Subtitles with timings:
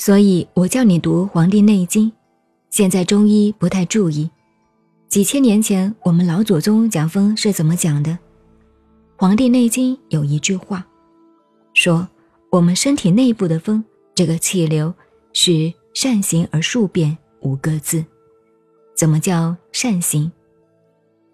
[0.00, 2.08] 所以我叫你读《黄帝内经》，
[2.70, 4.30] 现在中医不太注意。
[5.08, 8.12] 几千年前，我们老祖宗讲风是怎么讲的？
[9.18, 10.86] 《黄帝内经》有一句话，
[11.74, 12.08] 说
[12.50, 14.94] 我们身体内部的风，这个气流
[15.34, 18.02] 是善行而数变五个字。
[18.96, 20.32] 怎么叫善行？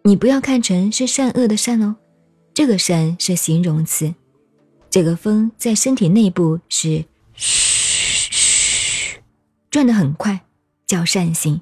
[0.02, 1.94] 你不要看成是善恶的善哦，
[2.52, 4.12] 这个善是形容词。
[4.90, 7.04] 这个风在身体内部是。
[9.76, 10.40] 转得很快，
[10.86, 11.60] 叫扇形。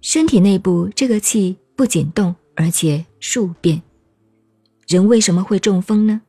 [0.00, 3.82] 身体内部这个气不仅动，而且数变。
[4.86, 6.22] 人为什么会中风呢？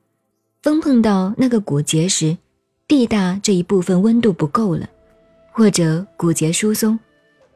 [0.64, 2.36] 风碰到那个骨节时，
[2.88, 4.90] 地大这一部分温度不够了，
[5.52, 6.98] 或者骨节疏松，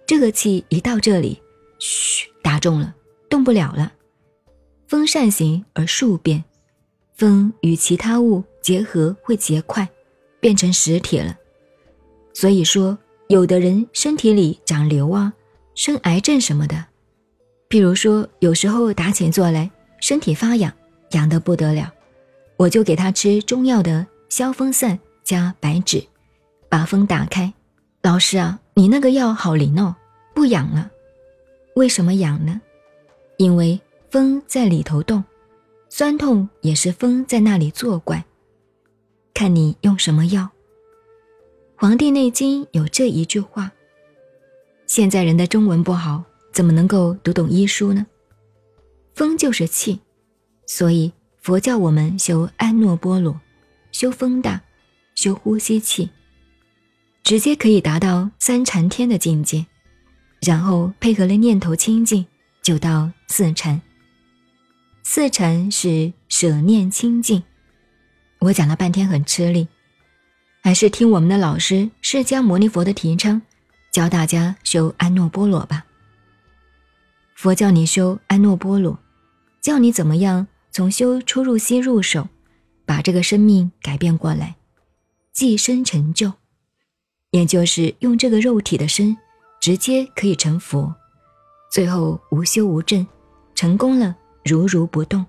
[0.06, 1.42] 这个气一到这里，
[1.80, 2.94] 嘘，打中了，
[3.28, 3.92] 动不了了。
[4.88, 6.44] 风扇形而数变，
[7.16, 9.90] 风与其他物结合会结块，
[10.40, 11.36] 变成实体了。
[12.36, 12.96] 所以说。
[13.30, 15.34] 有的人身体里长瘤啊，
[15.76, 16.86] 生癌症什么的，
[17.68, 19.70] 譬如说有时候打起坐来，
[20.00, 20.72] 身体发痒，
[21.12, 21.92] 痒得不得了，
[22.56, 26.02] 我就给他吃中药的消风散加白芷，
[26.70, 27.54] 把风打开。
[28.02, 29.94] 老师啊，你那个药好灵哦，
[30.34, 30.90] 不痒了。
[31.76, 32.62] 为什么痒呢？
[33.36, 33.78] 因为
[34.10, 35.22] 风在里头动，
[35.90, 38.24] 酸痛也是风在那里作怪。
[39.34, 40.44] 看你用什么药。
[41.80, 43.72] 《黄帝内经》有这一句话
[44.88, 48.08] ：“现在人的中文不好，怎么能够读懂医书呢？”
[49.14, 50.00] 风就是气，
[50.66, 53.40] 所以佛教我们修安诺波罗，
[53.92, 54.60] 修风大，
[55.14, 56.10] 修呼吸气，
[57.24, 59.64] 直接可以达到三禅天的境界。
[60.42, 62.26] 然后配合了念头清净，
[62.64, 63.80] 就到四禅。
[65.04, 67.44] 四禅是舍念清净。
[68.40, 69.68] 我讲了半天很吃力。
[70.68, 73.42] 还是听我们的老师释迦牟尼佛的提倡，
[73.90, 75.86] 教大家修安诺波罗吧。
[77.38, 79.00] 佛教你修安诺波罗，
[79.62, 82.28] 教你怎么样从修出入息入手，
[82.86, 84.58] 把这个生命改变过来，
[85.32, 86.34] 寄生成就，
[87.32, 89.16] 也就是用这个肉体的身，
[89.62, 90.94] 直接可以成佛，
[91.72, 93.08] 最后无修无证，
[93.56, 95.26] 成功了如如不动，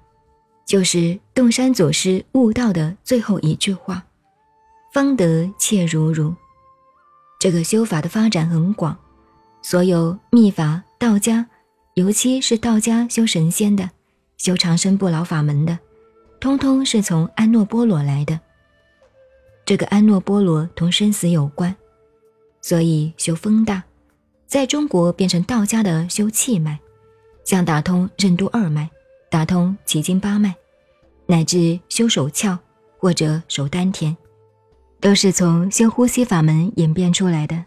[0.67, 4.05] 就是洞山祖师悟道的最后一句话。
[4.93, 6.35] 方得切如如，
[7.39, 8.97] 这个修法的发展很广，
[9.63, 11.47] 所有秘法道家，
[11.95, 13.91] 尤其是道家修神仙的、
[14.39, 15.79] 修长生不老法门的，
[16.41, 18.41] 通通是从安诺波罗来的。
[19.67, 21.77] 这个安诺波罗同生死有关，
[22.63, 23.83] 所以修风大，
[24.47, 26.79] 在中国变成道家的修气脉，
[27.45, 28.89] 像打通任督二脉，
[29.31, 30.55] 打通奇经八脉，
[31.27, 32.57] 乃至修手窍
[32.99, 34.17] 或者手丹田。
[35.01, 37.65] 都是从修呼吸法门演变出来的。